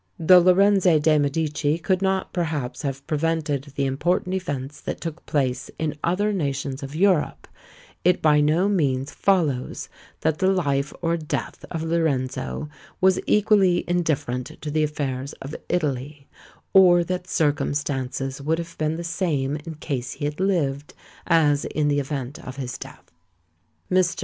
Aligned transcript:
"Though 0.17 0.39
Lorenzo 0.39 0.97
de' 0.97 1.19
Medici 1.19 1.77
could 1.77 2.01
not 2.01 2.33
perhaps 2.33 2.81
have 2.81 3.05
prevented 3.05 3.71
the 3.75 3.85
important 3.85 4.33
events 4.33 4.81
that 4.81 4.99
took 4.99 5.23
place 5.27 5.69
in 5.77 5.93
other 6.03 6.33
nations 6.33 6.81
of 6.81 6.95
Europe, 6.95 7.47
it 8.03 8.19
by 8.19 8.41
no 8.41 8.67
means 8.67 9.11
follows 9.11 9.89
that 10.21 10.39
the 10.39 10.47
life 10.49 10.91
or 11.03 11.17
death 11.17 11.63
of 11.69 11.83
Lorenzo 11.83 12.67
was 12.99 13.19
equally 13.27 13.83
indifferent 13.87 14.59
to 14.61 14.71
the 14.71 14.81
affairs 14.81 15.33
of 15.33 15.55
Italy, 15.69 16.27
or 16.73 17.03
that 17.03 17.27
circumstances 17.27 18.41
would 18.41 18.57
have 18.57 18.75
been 18.79 18.95
the 18.95 19.03
same 19.03 19.55
in 19.67 19.75
case 19.75 20.13
he 20.13 20.25
had 20.25 20.39
lived, 20.39 20.95
as 21.27 21.63
in 21.65 21.89
the 21.89 21.99
event 21.99 22.39
of 22.39 22.55
his 22.55 22.75
death." 22.79 23.11
Mr. 23.91 24.19